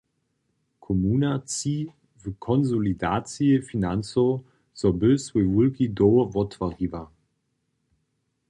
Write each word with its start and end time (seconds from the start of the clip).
Komuna 0.85 1.33
tči 1.49 1.75
w 2.21 2.23
konsolidaciji 2.47 3.61
financow, 3.69 4.29
zo 4.79 4.89
by 4.99 5.09
swój 5.25 5.45
wulki 5.53 5.85
dołh 5.97 6.25
wottwariła. 6.33 7.03